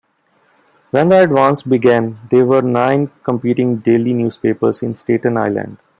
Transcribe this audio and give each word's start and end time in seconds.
When 0.89 1.09
the 1.09 1.21
"Advance" 1.21 1.61
began, 1.61 2.17
there 2.31 2.43
were 2.43 2.63
nine 2.63 3.11
competing 3.23 3.75
daily 3.75 4.13
newspapers 4.13 4.81
in 4.81 4.95
Staten 4.95 5.37
Island. 5.37 5.77